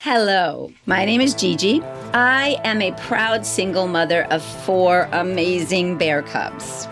[0.00, 1.80] Hello, my name is Gigi.
[2.12, 6.88] I am a proud single mother of four amazing bear cubs.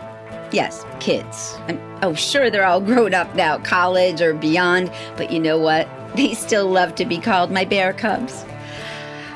[0.53, 1.59] Yes, kids.
[1.67, 5.89] I'm, oh, sure, they're all grown up now, college or beyond, but you know what?
[6.17, 8.45] They still love to be called my bear cubs.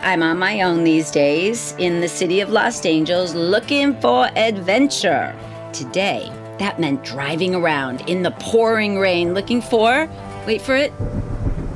[0.02, 5.34] I'm on my own these days in the city of Los Angeles looking for adventure.
[5.72, 6.30] Today,
[6.60, 10.08] that meant driving around in the pouring rain looking for,
[10.46, 10.92] wait for it,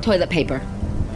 [0.02, 0.62] toilet paper.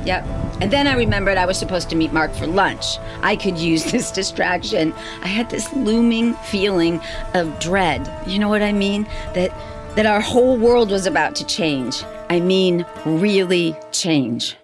[0.04, 0.24] Yep.
[0.60, 2.98] And then I remembered I was supposed to meet Mark for lunch.
[3.22, 4.92] I could use this distraction.
[5.22, 7.00] I had this looming feeling
[7.34, 8.10] of dread.
[8.26, 9.04] You know what I mean?
[9.34, 9.52] That
[9.96, 12.02] that our whole world was about to change.
[12.28, 14.56] I mean, really change.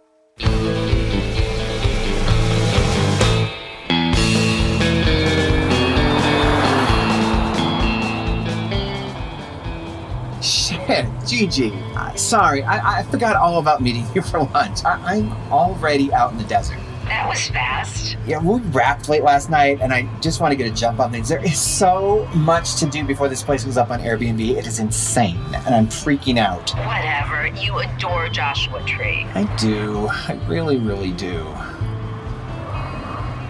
[11.31, 11.71] Gigi.
[11.95, 14.85] Uh, sorry, I, I forgot all about meeting you for lunch.
[14.85, 16.79] I, I'm already out in the desert.
[17.05, 18.17] That was fast.
[18.27, 21.13] Yeah, we wrapped late last night, and I just want to get a jump on
[21.13, 21.29] things.
[21.29, 24.41] There is so much to do before this place goes up on Airbnb.
[24.57, 26.71] It is insane, and I'm freaking out.
[26.71, 27.47] Whatever.
[27.61, 29.25] You adore Joshua Tree.
[29.35, 30.09] I do.
[30.11, 31.45] I really, really do.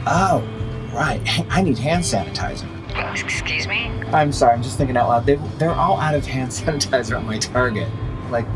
[0.07, 0.47] Oh,
[0.93, 1.21] right.
[1.51, 2.80] I need hand sanitizer.
[2.97, 3.87] Excuse me?
[4.13, 5.27] I'm sorry, I'm just thinking out loud.
[5.27, 7.89] They, they're all out of hand sanitizer at my Target.
[8.31, 8.47] Like,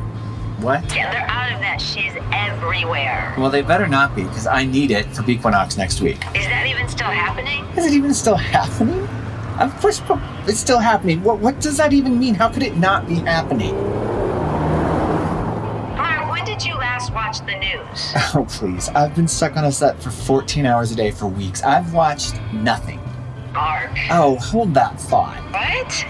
[0.60, 0.82] what?
[0.94, 3.34] Yeah, they're out of that She's everywhere.
[3.36, 6.16] Well, they better not be, because I need it for Bequinox next week.
[6.34, 7.64] Is that even still happening?
[7.76, 9.06] Is it even still happening?
[9.60, 10.00] Of course,
[10.48, 11.22] it's still happening.
[11.22, 12.34] What, what does that even mean?
[12.34, 13.74] How could it not be happening?
[15.96, 18.14] Mark, when did you last watch the news?
[18.36, 18.88] Oh, please.
[18.88, 21.62] I've been stuck on a set for 14 hours a day for weeks.
[21.62, 23.00] I've watched nothing.
[23.54, 23.96] Mark.
[24.10, 25.38] Oh, hold that thought.
[25.52, 26.06] What?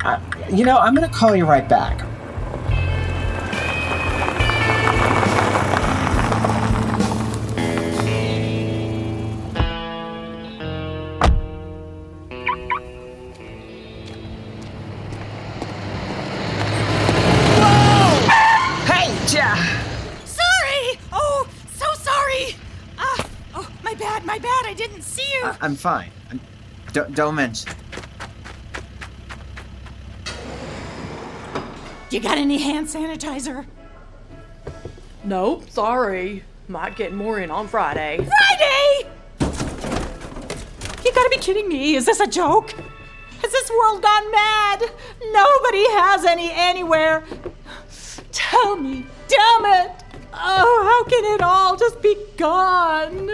[0.00, 2.04] I, you know, I'm going to call you right back.
[25.88, 26.10] Fine.
[26.92, 27.72] Don't, don't mention.
[32.10, 33.64] you got any hand sanitizer?
[35.24, 36.44] Nope, sorry.
[36.68, 38.18] Might get more in on Friday.
[38.18, 39.10] Friday!
[41.04, 41.94] You gotta be kidding me.
[41.94, 42.74] Is this a joke?
[43.40, 44.82] Has this world gone mad?
[45.32, 47.24] Nobody has any anywhere.
[48.30, 49.92] Tell me, damn it!
[50.34, 53.30] Oh, how can it all just be gone?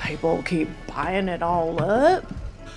[0.00, 2.24] People keep buying it all up.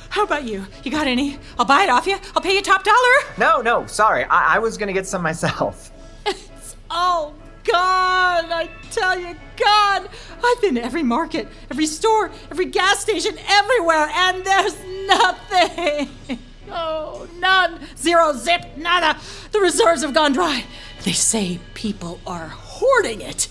[0.09, 0.65] How about you?
[0.83, 1.39] You got any?
[1.57, 2.17] I'll buy it off you.
[2.35, 2.97] I'll pay you top dollar.
[3.37, 4.25] No, no, sorry.
[4.25, 5.91] I, I was going to get some myself.
[6.25, 8.51] It's all gone.
[8.51, 10.07] I tell you, gone.
[10.43, 14.75] I've been to every market, every store, every gas station, everywhere, and there's
[15.07, 16.09] nothing.
[16.71, 17.79] Oh, none.
[17.97, 19.19] Zero, zip, nada.
[19.51, 20.65] The reserves have gone dry.
[21.03, 23.47] They say people are hoarding it.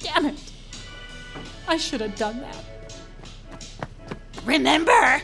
[0.00, 0.52] Damn it.
[1.66, 2.75] I should have done that.
[4.46, 5.20] Remember,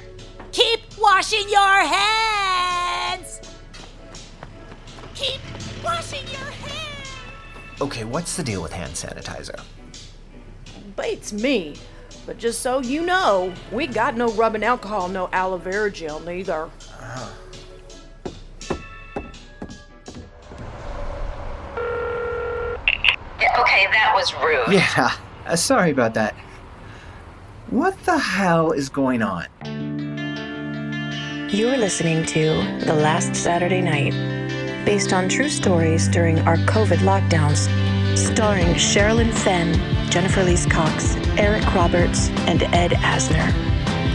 [0.50, 3.40] keep washing your hands.
[5.14, 5.40] Keep
[5.84, 7.08] washing your hands.
[7.80, 9.62] Okay, what's the deal with hand sanitizer?
[11.00, 11.76] Beats me.
[12.26, 16.68] But just so you know, we got no rubbing alcohol, no aloe vera gel neither.
[23.40, 24.64] Yeah, okay, that was rude.
[24.68, 25.12] Yeah,
[25.46, 26.34] uh, sorry about that.
[27.72, 29.46] What the hell is going on?
[31.48, 32.48] You're listening to
[32.84, 34.12] The Last Saturday Night,
[34.84, 37.70] based on true stories during our COVID lockdowns,
[38.14, 39.72] starring Sherilyn Fenn,
[40.10, 43.50] Jennifer Elise Cox, Eric Roberts, and Ed Asner.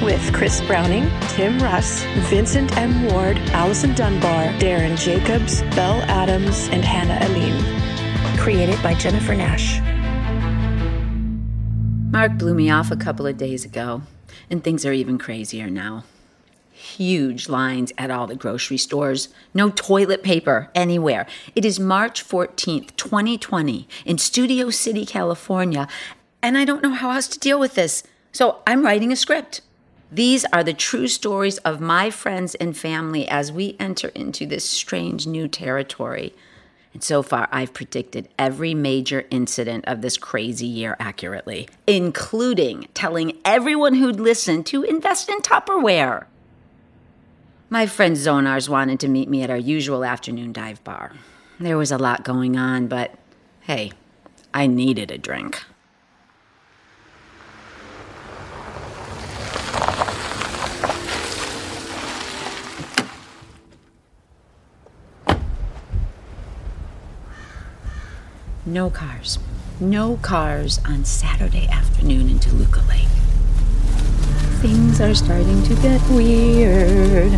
[0.05, 3.05] With Chris Browning, Tim Russ, Vincent M.
[3.05, 8.37] Ward, Allison Dunbar, Darren Jacobs, Belle Adams, and Hannah Aline.
[8.37, 9.81] Created by Jennifer Nash.
[12.17, 14.01] Mark blew me off a couple of days ago,
[14.49, 16.03] and things are even crazier now.
[16.71, 21.27] Huge lines at all the grocery stores, no toilet paper anywhere.
[21.53, 25.87] It is March 14th, 2020, in Studio City, California,
[26.41, 28.01] and I don't know how else to deal with this.
[28.31, 29.61] So I'm writing a script.
[30.11, 34.67] These are the true stories of my friends and family as we enter into this
[34.67, 36.33] strange new territory.
[36.97, 43.37] And so far, I've predicted every major incident of this crazy year accurately, including telling
[43.45, 46.25] everyone who'd listen to invest in Tupperware.
[47.69, 51.11] My friend Zonars wanted to meet me at our usual afternoon dive bar.
[51.59, 53.13] There was a lot going on, but
[53.61, 53.91] hey,
[54.51, 55.65] I needed a drink.
[68.67, 69.39] No cars.
[69.79, 73.07] No cars on Saturday afternoon in Toluca Lake.
[74.59, 77.31] Things are starting to get weird.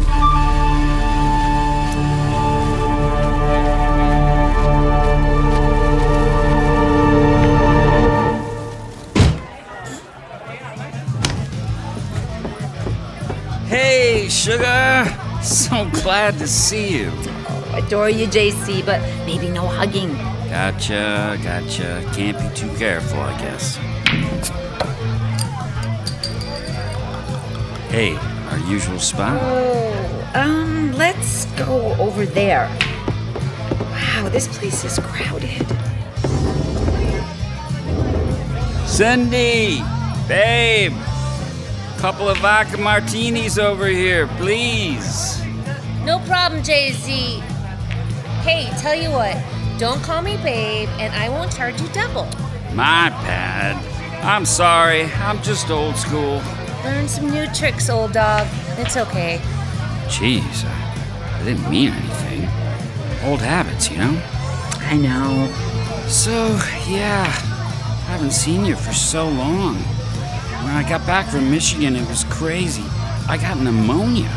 [13.68, 15.06] Hey, sugar!
[15.44, 17.12] So glad to see you.
[17.72, 20.18] I adore you, JC, but maybe no hugging.
[20.50, 22.04] Gotcha, gotcha.
[22.16, 23.76] Can't be too careful, I guess.
[27.92, 28.16] Hey,
[28.50, 29.38] our usual spot?
[29.40, 32.68] Oh, um, let's go over there.
[33.92, 35.68] Wow, this place is crowded.
[38.88, 39.84] Cindy!
[40.28, 40.94] Babe!
[42.00, 45.44] Couple of vodka martinis over here, please.
[46.04, 47.40] No problem, JC.
[48.42, 49.36] Hey, tell you what,
[49.80, 52.26] don't call me babe, and I won't charge you double.
[52.74, 53.78] My bad.
[54.22, 55.06] I'm sorry.
[55.06, 56.44] I'm just old school.
[56.84, 58.46] Learn some new tricks, old dog.
[58.78, 59.40] It's okay.
[60.08, 62.42] Jeez, I, I didn't mean anything.
[63.24, 64.22] Old habits, you know?
[64.80, 65.48] I know.
[66.08, 69.76] So, yeah, I haven't seen you for so long.
[69.76, 72.84] When I got back from Michigan, it was crazy.
[73.30, 74.30] I got pneumonia.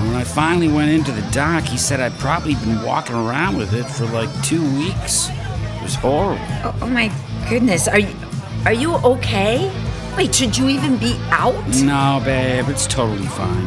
[0.00, 3.58] And when I finally went into the doc, he said I'd probably been walking around
[3.58, 5.28] with it for like two weeks.
[5.28, 6.42] It was horrible.
[6.64, 7.12] Oh, oh my
[7.50, 8.16] goodness, are you
[8.64, 9.70] are you okay?
[10.16, 11.66] Wait, should you even be out?
[11.82, 13.66] No, babe, it's totally fine.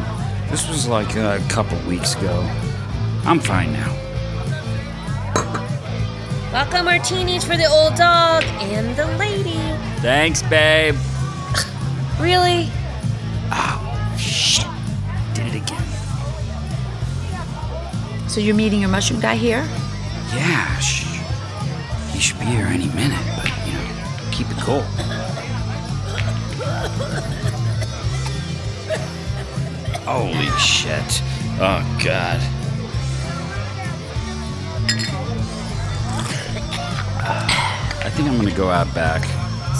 [0.50, 2.42] This was like a couple weeks ago.
[3.24, 3.92] I'm fine now.
[6.50, 9.58] Vodka martinis for the old dog and the lady.
[10.00, 10.96] Thanks, babe.
[12.18, 12.70] Really?
[18.34, 19.64] So you're meeting your mushroom guy here?
[20.34, 21.20] Yeah, sh-
[22.10, 24.82] he should be here any minute, but, you know, keep it cool.
[30.04, 31.22] Holy shit.
[31.60, 32.40] Oh, God.
[37.22, 37.46] Uh,
[38.04, 39.22] I think I'm gonna go out back.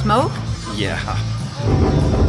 [0.00, 0.30] Smoke?
[0.76, 2.22] Yeah.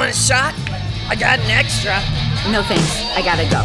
[0.00, 0.54] Want a shot?
[1.10, 1.92] I got an extra.
[2.50, 3.04] No thanks.
[3.14, 3.60] I gotta go.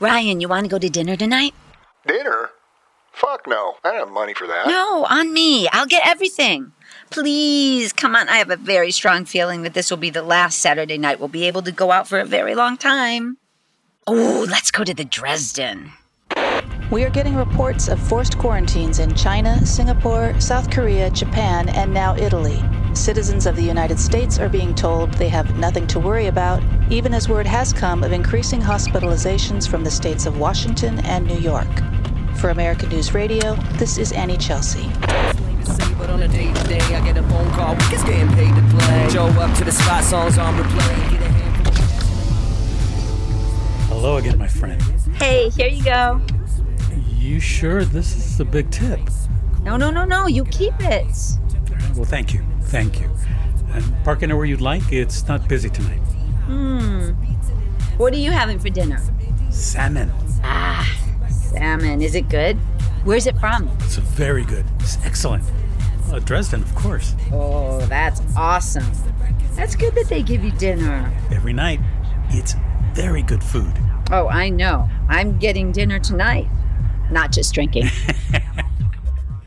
[0.00, 1.54] Ryan, you want to go to dinner tonight?
[2.04, 2.50] Dinner?
[3.16, 3.76] Fuck no.
[3.82, 4.68] I don't have money for that.
[4.68, 5.68] No, on me.
[5.68, 6.72] I'll get everything.
[7.10, 8.28] Please, come on.
[8.28, 11.28] I have a very strong feeling that this will be the last Saturday night we'll
[11.28, 13.38] be able to go out for a very long time.
[14.06, 15.92] Oh, let's go to the Dresden.
[16.90, 22.14] We are getting reports of forced quarantines in China, Singapore, South Korea, Japan, and now
[22.16, 22.62] Italy.
[22.92, 27.14] Citizens of the United States are being told they have nothing to worry about, even
[27.14, 31.66] as word has come of increasing hospitalizations from the states of Washington and New York.
[32.38, 34.88] For American News Radio, this is Annie Chelsea.
[35.98, 37.74] But on a day to day, I get a phone call.
[37.92, 39.08] It's getting paid to play.
[39.10, 41.10] Joe up to the spot, songs on replay.
[41.10, 41.72] Get a handful
[43.88, 44.82] Hello again, my friend.
[45.14, 46.20] Hey, here you go.
[47.18, 49.00] You sure this is a big tip?
[49.62, 50.26] No, no, no, no.
[50.26, 51.16] You keep it.
[51.96, 52.44] Well, thank you.
[52.64, 53.10] Thank you.
[53.72, 54.92] And park anywhere you'd like.
[54.92, 56.02] It's not busy tonight.
[56.46, 57.10] Hmm.
[57.96, 59.00] What are you having for dinner?
[59.50, 60.12] Salmon.
[60.44, 60.86] Ah,
[61.96, 62.02] salmon.
[62.02, 62.56] Is it good?
[63.04, 63.68] Where's it from?
[63.80, 64.64] It's very good.
[64.80, 65.44] It's excellent.
[66.10, 67.14] Uh, Dresden, of course.
[67.32, 68.86] Oh, that's awesome.
[69.54, 71.12] That's good that they give you dinner.
[71.32, 71.80] Every night.
[72.30, 72.54] It's
[72.94, 73.72] very good food.
[74.10, 74.88] Oh, I know.
[75.08, 76.46] I'm getting dinner tonight,
[77.10, 77.86] not just drinking.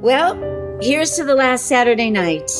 [0.00, 2.50] well, here's to the last Saturday night.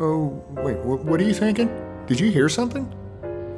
[0.00, 1.70] Oh, wait, wh- what are you thinking?
[2.06, 2.92] Did you hear something?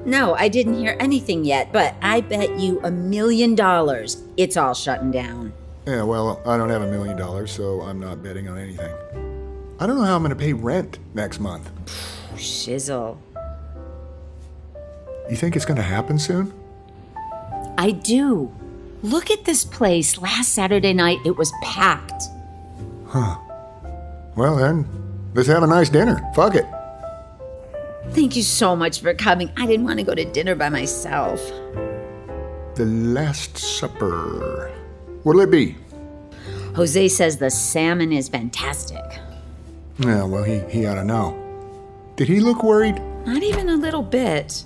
[0.07, 4.75] No, I didn't hear anything yet, but I bet you a million dollars it's all
[4.75, 5.53] shutting down.
[5.87, 8.95] Yeah, well, I don't have a million dollars, so I'm not betting on anything.
[9.79, 11.71] I don't know how I'm going to pay rent next month.
[12.35, 13.19] Shizzle.
[15.29, 16.53] You think it's going to happen soon?
[17.79, 18.55] I do.
[19.03, 20.19] Look at this place.
[20.19, 22.25] Last Saturday night, it was packed.
[23.07, 23.39] Huh.
[24.37, 24.87] Well, then,
[25.35, 26.21] let's have a nice dinner.
[26.35, 26.67] Fuck it.
[28.15, 29.51] Thank you so much for coming.
[29.57, 31.41] I didn't want to go to dinner by myself.
[32.77, 34.73] The Last Supper.
[35.25, 35.77] What'll it be?
[36.77, 39.03] Jose says the salmon is fantastic.
[39.99, 41.41] Yeah, well, he, he ought to know.
[42.15, 43.03] Did he look worried?
[43.27, 44.65] Not even a little bit.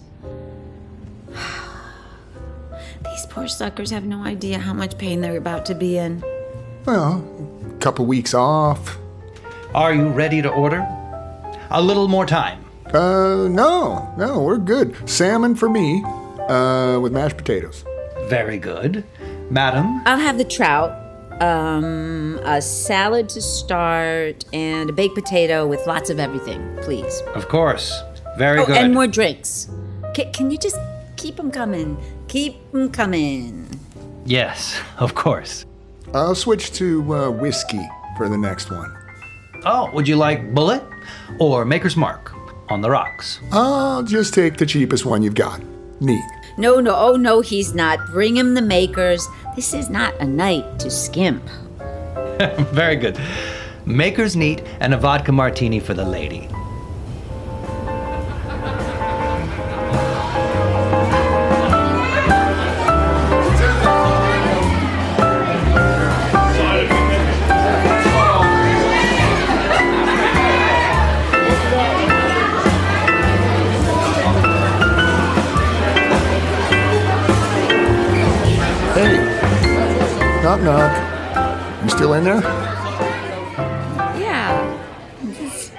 [3.05, 6.23] These poor suckers have no idea how much pain they're about to be in.
[6.85, 7.25] Well,
[7.67, 8.99] a couple weeks off.
[9.75, 10.87] Are you ready to order?
[11.71, 12.64] A little more time.
[12.95, 14.97] Uh, no, no, we're good.
[15.09, 16.02] Salmon for me,
[16.49, 17.85] uh, with mashed potatoes.
[18.28, 19.04] Very good.
[19.50, 20.02] Madam?
[20.07, 20.90] I'll have the trout,
[21.42, 27.21] um, a salad to start, and a baked potato with lots of everything, please.
[27.35, 28.02] Of course.
[28.38, 28.76] Very oh, good.
[28.78, 29.68] and more drinks.
[30.14, 30.78] Can, can you just
[31.16, 31.99] keep them coming?
[32.28, 33.68] Keep them coming.
[34.25, 35.66] Yes, of course.
[36.14, 38.97] I'll switch to uh, whiskey for the next one.
[39.66, 40.87] Oh, would you like Bulleit
[41.38, 42.33] or Maker's Mark
[42.70, 43.40] on the rocks?
[43.52, 45.60] I'll just take the cheapest one you've got.
[46.00, 46.25] Neat.
[46.58, 47.98] No, no, oh no, he's not.
[48.12, 49.26] Bring him the makers.
[49.56, 51.42] This is not a night to skimp.
[52.72, 53.18] Very good.
[53.84, 56.48] Maker's Neat and a vodka martini for the lady.
[78.95, 81.83] Hey, knock knock.
[81.85, 82.40] You still in there?
[84.18, 84.78] Yeah.
[85.38, 85.73] Just-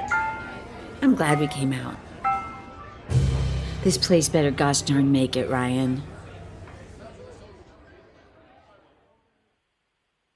[1.01, 1.97] I'm glad we came out.
[3.83, 6.03] This place better gosh darn make it, Ryan.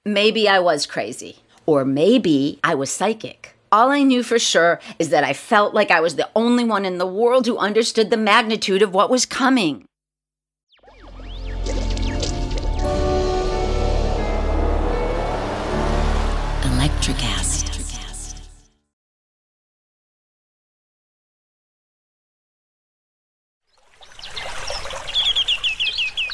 [0.05, 1.37] Maybe I was crazy.
[1.65, 3.55] Or maybe I was psychic.
[3.71, 6.85] All I knew for sure is that I felt like I was the only one
[6.85, 9.85] in the world who understood the magnitude of what was coming.
[17.03, 18.39] ElectraCast.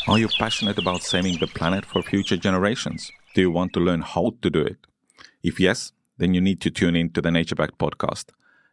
[0.07, 3.11] Are you passionate about saving the planet for future generations?
[3.33, 4.77] Do you want to learn how to do it?
[5.41, 8.25] If yes, then you need to tune in to the Nature Back podcast.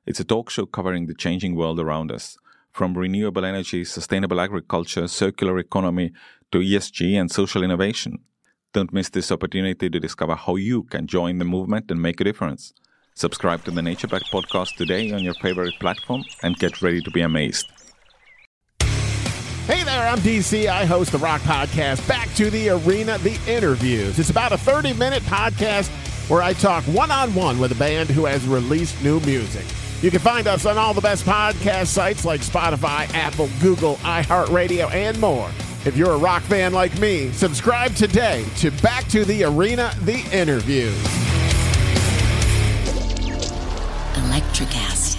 [0.05, 2.37] It's a talk show covering the changing world around us,
[2.73, 6.13] from renewable energy, sustainable agriculture, circular economy,
[6.53, 8.19] to ESG and social innovation.
[8.77, 12.25] Don't miss this opportunity to discover how you can join the movement and make a
[12.25, 12.75] difference.
[13.15, 17.11] Subscribe to the Nature Back podcast today on your favorite platform and get ready to
[17.11, 17.73] be amazed.
[18.81, 20.67] Hey there, I'm DC.
[20.67, 24.19] I host the Rock Podcast, Back to the Arena, The Interviews.
[24.19, 25.89] It's about a 30 minute podcast
[26.29, 29.65] where I talk one on one with a band who has released new music.
[30.03, 34.93] You can find us on all the best podcast sites like Spotify, Apple, Google, iHeartRadio,
[34.93, 35.51] and more.
[35.87, 40.19] If you're a rock fan like me, subscribe today to Back to the Arena, The
[40.33, 41.01] Interviews.
[44.15, 45.16] ElectraCast.